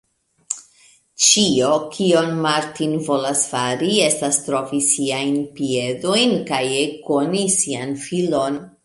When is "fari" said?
3.51-3.91